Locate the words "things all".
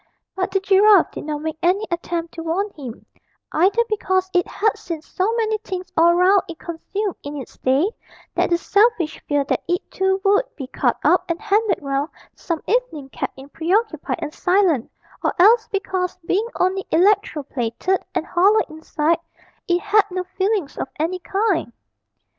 5.59-6.15